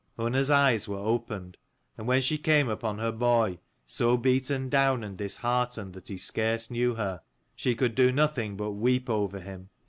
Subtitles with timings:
[0.17, 1.57] Unna's eyes were opened,
[1.95, 6.71] and when she came upon her boy, so beaten down and disheartened that he scarce
[6.71, 7.21] knew her,
[7.55, 9.69] she could do nothing but weep over him.